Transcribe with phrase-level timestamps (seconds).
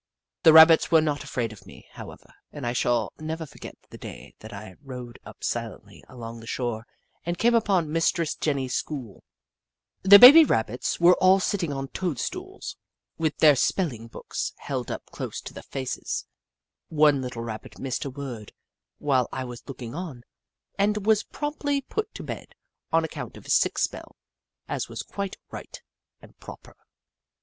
[0.41, 3.99] The Rabbits were not afraid of me, how ever, and I shall never forget the
[3.99, 6.87] day that I rowed up silently along the shore
[7.23, 9.23] and came upon Mistress Jenny's school.
[10.01, 12.77] The baby Rabbits were all sitting on toadstools,
[13.19, 15.53] with 1 86 The Book of Clever Beasts their spehing books held up close to
[15.53, 16.25] their faces.
[16.89, 18.53] One little Rabbit missed a word
[18.97, 20.23] while I was looking on,
[20.79, 22.55] and was promptly put to bed
[22.91, 24.15] on account of his sick spell,
[24.67, 25.79] as was quite right
[26.23, 26.75] and proper.